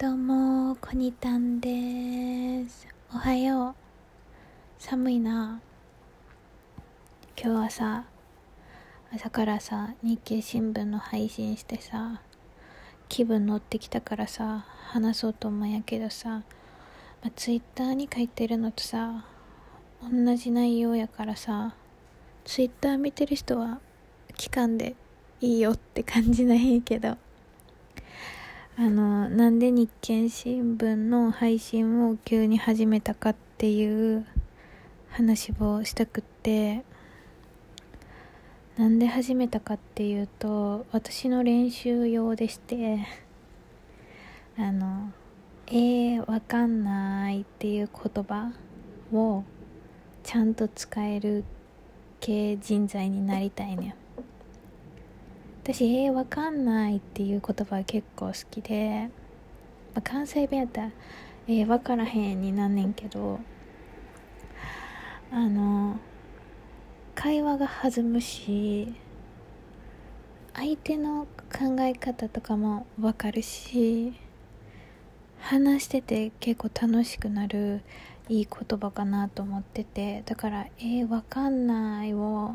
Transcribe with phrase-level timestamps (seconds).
[0.00, 2.86] どうもコニタンです。
[3.12, 3.74] おはよう。
[4.78, 5.60] 寒いな。
[7.36, 8.04] 今日はさ
[9.12, 12.22] 朝からさ日経新聞の配信してさ
[13.08, 16.44] 気分乗ってきたからさ話そうと思うんやけどさ、ま
[17.26, 19.24] あ、ツイッターに書いてるのとさ
[20.00, 21.74] 同じ内容やからさ
[22.44, 23.80] ツイッター見てる人は
[24.36, 24.94] 期間で
[25.40, 27.16] いいよって感じないんけど。
[28.80, 34.24] あのなんで日経新聞の配信を急に始めたかっていう
[35.10, 36.84] 話をしたくって
[38.76, 43.04] なんで始めたかっていうと私の練習用でして
[44.56, 45.10] あの
[45.66, 48.52] 「えー、わかんない」っていう言葉
[49.12, 49.42] を
[50.22, 51.42] ちゃんと使える
[52.20, 53.96] 系人材になりたいね
[55.70, 59.10] 私「えー、わかんない」っていう言葉結構好きで、
[59.94, 60.90] まあ、関西弁やったら
[61.46, 63.38] 「えー、わからへん」になんねんけど
[65.30, 65.98] あの
[67.14, 68.94] 会話が弾むし
[70.54, 74.14] 相手の考え方とかもわかるし
[75.38, 77.82] 話してて結構楽しくなる
[78.30, 82.54] いい言葉かなと思っててだから「えー、わかんない」を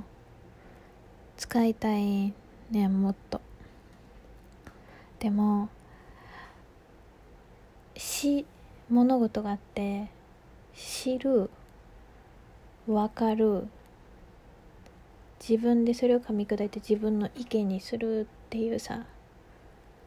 [1.38, 2.33] 使いたい
[2.74, 3.40] ねもっと。
[5.20, 5.70] でも
[7.96, 8.46] し
[8.90, 10.10] 物事があって
[10.76, 11.50] 知る
[12.88, 13.68] 分かる
[15.40, 19.06] 自分でそれを噛み砕いて自分の意見にするっていうさ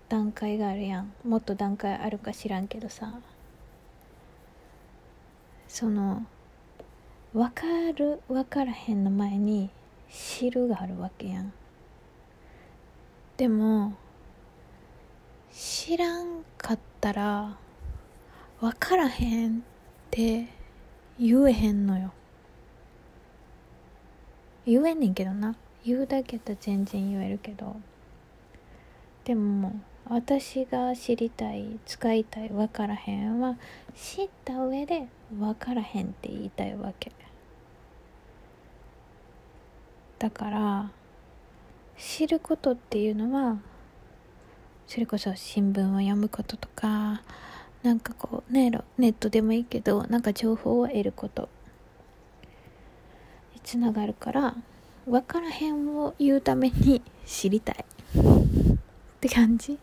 [0.09, 1.12] 段階があるやん。
[1.25, 3.12] もっと段階あるか知らんけどさ。
[5.69, 6.25] その
[7.33, 7.62] 分か
[7.97, 9.70] る分からへんの前に
[10.11, 11.53] 知るがあるわけやん。
[13.36, 13.92] でも
[15.52, 17.56] 知らんかったら
[18.60, 19.60] 分からへんっ
[20.10, 20.46] て
[21.18, 22.12] 言えへんのよ。
[24.64, 25.54] 言えんねんけどな。
[25.84, 27.76] 言うだけやったら全然言えるけど。
[29.25, 29.72] でも
[30.08, 33.56] 私が知りたい使いたい分からへんは
[33.94, 37.12] 知った上で分からへんって言いたいわけ。
[40.19, 40.91] だから
[41.98, 43.58] 知ることっていうのは
[44.86, 47.22] それこそ新聞を読むこととか
[47.82, 51.48] なんかこうネットでもいいけどなんか情報を得ること
[53.54, 54.56] につながるから
[55.06, 58.78] 分からへんを言うために知りたいっ
[59.20, 59.78] て感じ。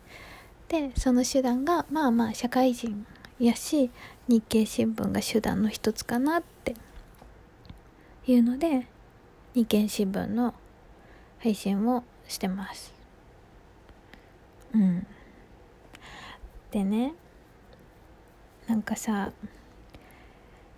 [0.68, 3.06] でその手段がまあまあ社会人
[3.38, 3.90] やし
[4.28, 6.74] 日経新聞が手段の一つかなって
[8.26, 8.86] いうので
[9.54, 10.54] 日経新聞の
[11.44, 12.94] 配信をしてます。
[14.74, 15.06] うん。
[16.70, 17.12] でね
[18.66, 19.30] なんかさ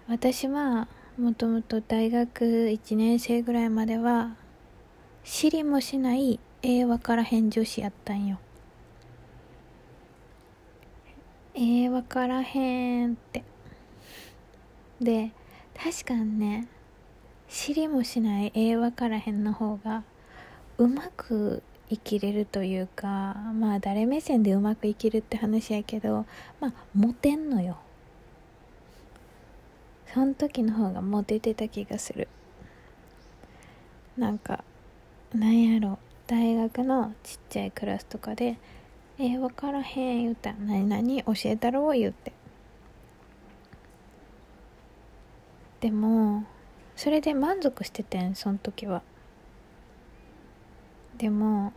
[0.08, 4.34] 私はもともと大学1年生ぐらいまでは
[5.22, 8.40] 知りもしない英和から返女子やったんよ。
[11.54, 13.44] えー、わからへんって。
[15.00, 15.30] で
[15.80, 16.66] 確かにね
[17.48, 20.02] 知りもしないえー、わからへんの方が
[20.78, 26.26] うまく生きれるというかまあ誰目線でうまく生きるって話やけど
[26.60, 27.78] まあモテんのよ。
[30.12, 32.28] その時の方がモテてた気がする。
[34.16, 34.64] なんか
[35.34, 35.98] なんやろ。
[36.26, 38.58] 大学のちっちゃいクラスとかで
[39.18, 42.32] 「えー、分からへん」言うた「何々教えたろう」言って。
[45.80, 46.44] でも
[46.96, 49.02] それで満足しててんその時は。
[51.16, 51.72] でも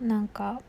[0.00, 0.60] なんか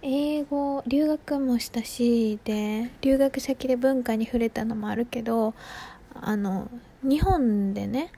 [0.00, 5.54] 英語留学もしたしで留学先で文化に触れたのもあるけど
[6.14, 6.70] あの
[7.02, 8.10] 日本でね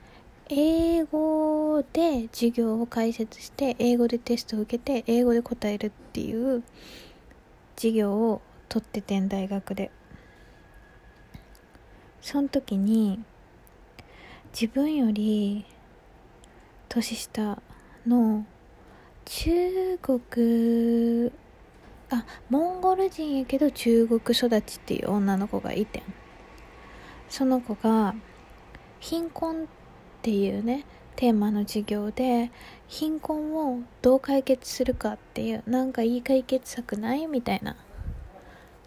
[0.49, 6.63] 英語で授業を解説して英語でテストを受けて英語で答えるっていう
[7.75, 9.91] 授業を取っててん大学で。
[12.21, 13.19] その時に
[14.53, 15.65] 自分より
[16.93, 17.61] 年下
[18.05, 18.45] の
[19.23, 21.31] 中国
[22.09, 26.03] あモンゴル人やけど中国育ちっていう女の子がいてん。
[27.29, 28.13] その子が
[28.99, 29.65] 貧困っ
[30.21, 30.85] ていうね
[31.15, 32.51] テーマの授業で
[32.89, 37.77] 貧困をどう解決するかっていうなんかいい解決策ないみたいな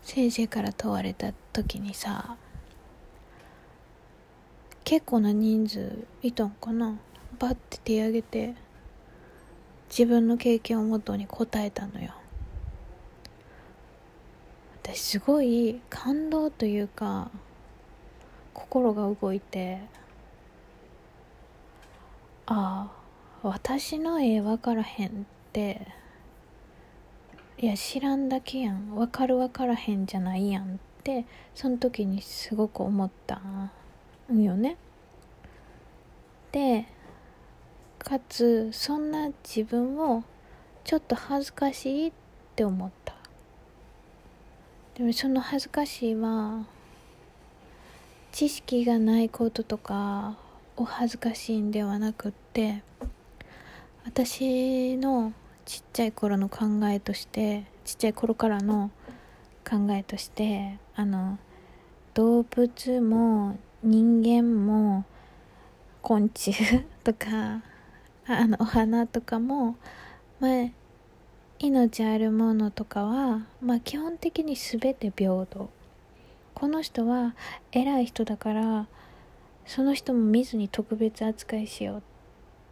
[0.03, 2.37] 先生から問われた時にさ
[4.85, 6.99] 結構な人数いたんかな。
[7.45, 8.55] バッて手挙げて
[9.91, 12.15] 自分の経験をもとに答えたのよ
[14.83, 17.31] 私すごい感動というか
[18.55, 19.81] 心が動いて
[22.47, 22.93] ああ
[23.43, 25.13] 私の絵分からへんっ
[25.53, 25.87] て
[27.59, 30.67] いや知らんだけやん分かる分からへんじゃないやんっ
[31.03, 33.43] てその時にすごく思った
[34.33, 34.79] んよね。
[36.53, 36.87] で
[38.05, 40.25] かつそんな自分を
[40.85, 42.13] ちょっと恥ずかしいっ
[42.55, 43.15] て思った。
[44.95, 46.67] でもその恥ずかしいは
[48.31, 50.37] 知識がないこととか
[50.77, 52.83] お恥ずかしいんではなくって
[54.05, 55.33] 私の
[55.65, 58.91] ちっちゃい頃の考えとしてちっちゃい頃からの
[59.69, 61.39] 考えとしてあの
[62.13, 65.05] 動物も人間も
[66.03, 66.53] 昆虫
[67.03, 67.63] とか
[68.27, 69.77] あのお花とかも、
[70.41, 70.71] まあ、
[71.59, 75.69] 命あるものとかは、まあ、基本的に全て平等。
[76.55, 77.35] この人は
[77.73, 78.87] 偉い人だから
[79.67, 82.01] その人も見ずに特別扱いしようっ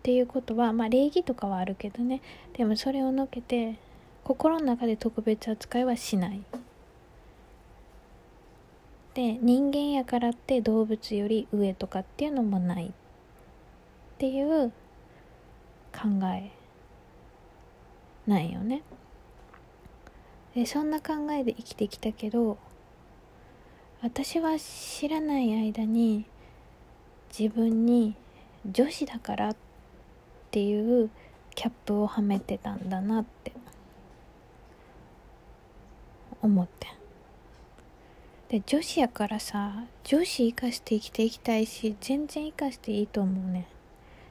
[0.02, 2.22] ていうことはまあ礼儀とかはあるけどね。
[2.54, 3.76] でもそれをのけて
[4.24, 6.42] 心の中で特別扱いはしない。
[9.14, 12.90] で人間やからって動物より上とかっていうのもないっ
[14.18, 14.72] ていう
[15.92, 16.50] 考え
[18.26, 18.82] ないよね。
[20.54, 22.58] でそんな考えで生きてきたけど
[24.02, 26.26] 私は知らない間に
[27.36, 28.14] 自分に
[28.70, 29.56] 女子だからっ
[30.50, 31.10] ていう
[31.54, 33.52] キャップをはめてたんだなって
[36.42, 36.88] 思って。
[38.48, 43.66] で女子やからさ女子生かして生きていきたいし全然生かしていいと思うね。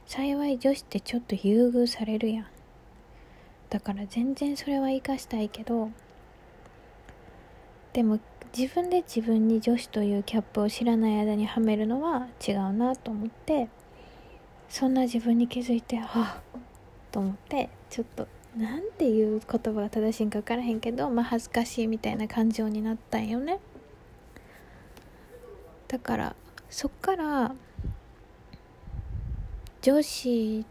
[0.06, 2.46] 幸い女子ってちょっと優遇されるやん。
[3.72, 5.90] だから全然それは生かしたいけど
[7.94, 8.18] でも
[8.54, 13.70] 自分で自分に女子というキャップを知らない間にはめるのは違うなと思って
[14.68, 16.42] そんな自分に気づいてはあ
[17.10, 18.28] と思ってちょっと
[18.58, 23.58] なんていう言葉が正しいんか分からへんけどまあ恥ずかしいみたいな感情になったんよね。
[25.88, 26.36] だから
[26.68, 27.54] そっから
[29.82, 30.64] 女子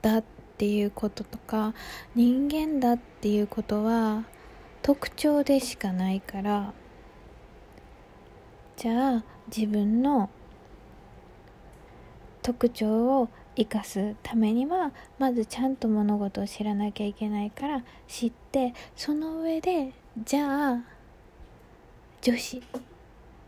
[0.00, 0.24] だっ
[0.56, 1.74] ていうこととか
[2.14, 4.24] 人間だっていうことは
[4.80, 6.72] 特徴でしかないから
[8.76, 9.24] じゃあ
[9.54, 10.30] 自分の
[12.40, 19.92] 特徴を生かすためにはまずちゃんと物事を知らなきゃいけないから知ってその上で
[20.24, 20.82] じゃあ
[22.22, 22.62] 女子っ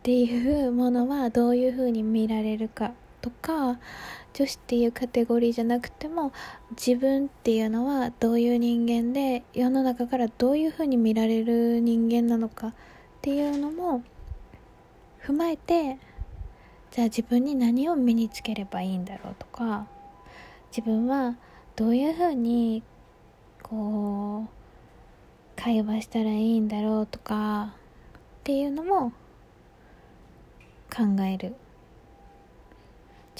[0.03, 2.93] ていうものはどういうふうに見られるか
[3.23, 3.79] とか
[4.33, 6.33] 女子っていうカテゴリーじゃなくても
[6.71, 12.73] 自分っていうのはどういう人間で世の中からどういうふうに見られる人間なのかっ
[13.23, 14.03] ていうのも
[15.23, 15.99] 踏まえて
[16.91, 19.87] じゃあ自分に何を身につければいいんだろうとか
[20.71, 21.37] 自分は
[21.77, 22.83] どういうふうに
[23.63, 27.75] こう会話したらいいんだろうとか
[28.41, 29.13] っていうのも
[30.91, 31.55] 考える。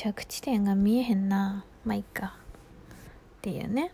[0.03, 1.67] 着地点が見えへんな。
[1.85, 2.29] まあいっか。
[2.29, 3.93] っていうね。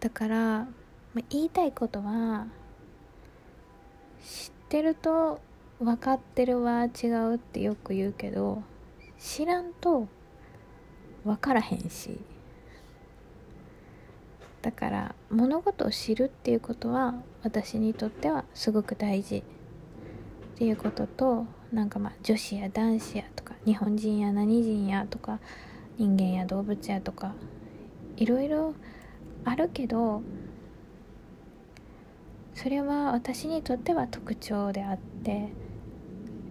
[0.00, 2.46] だから、まあ、言いたいことは
[4.24, 5.42] 知ってると
[5.78, 8.62] 分かってるは違うってよく言うけど
[9.18, 10.08] 知らんと
[11.22, 12.18] 分からへんし。
[14.62, 19.44] だから物事を知るっていうことは私にとってはすごく大事。
[20.54, 25.40] っていうこととなんかまあ女子や男子やとか日本人や何人やとか
[25.98, 27.34] 人間や動物やとか
[28.16, 28.74] いろいろ
[29.44, 30.22] あるけど
[32.54, 35.48] それは私にとっては特徴であって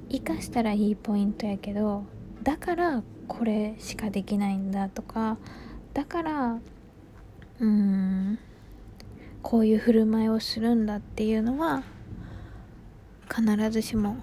[0.09, 2.03] 生かしたらいいポイントやけど
[2.43, 5.37] だからこれしかできないんだとか
[5.93, 6.59] だから
[7.59, 8.37] うん
[9.41, 11.83] こういう振る舞いをするんだっていうのは
[13.29, 14.17] 必ずしも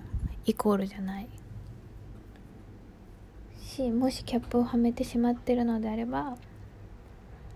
[0.45, 1.29] イコールじゃない。
[3.61, 6.37] しもしキャップをはめてしまってるのであれば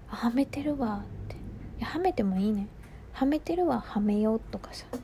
[0.07, 1.37] はめてるわって。
[1.79, 2.69] いやはめてもいいね。
[3.13, 4.87] はめてるわはめようとかさ。
[4.95, 4.99] っ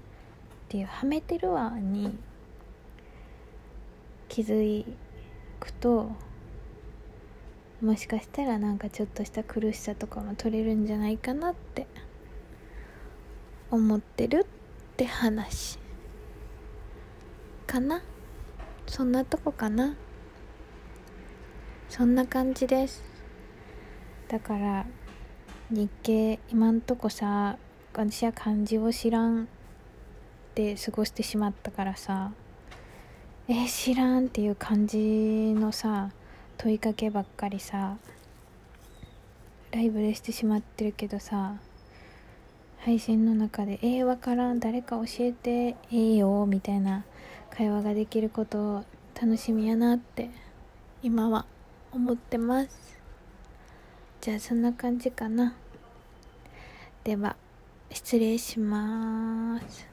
[0.68, 2.16] ていうはめてるわに
[4.30, 4.86] 気づ
[5.60, 6.10] くと
[7.82, 11.86] もしかしたらなんかちょっとした苦しさとかも取れるんじゃないかなって
[13.70, 15.81] 思ってるって話。
[17.66, 18.02] かな？
[18.86, 19.96] そんなとこかな？
[21.88, 23.02] そんな感じです。
[24.28, 24.86] だから
[25.70, 27.56] 日経今んとこさ
[27.92, 29.44] 私は漢字を知らん。
[29.44, 29.46] っ
[30.54, 32.32] て過ごしてしまったからさ。
[33.48, 34.98] え、知らんっていう感じ
[35.54, 36.10] のさ
[36.58, 37.96] 問いかけばっかりさ
[39.72, 41.56] ライブでしてしまってるけどさ
[42.78, 44.60] 配信の中で「えー、わからん。
[44.60, 45.50] 誰か教えて。
[45.50, 47.04] ええー、よ」みたいな
[47.56, 50.30] 会話ができることを楽しみやなって
[51.02, 51.44] 今は
[51.92, 52.98] 思ってます。
[54.22, 55.54] じゃあそんな感じかな。
[57.04, 57.36] では
[57.90, 59.91] 失礼します。